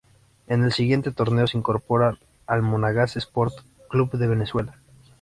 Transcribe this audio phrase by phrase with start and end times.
[0.47, 2.17] En el siguiente torneo se incorpora
[2.47, 3.53] al Monagas Sport
[3.87, 4.79] Club de Venezuela.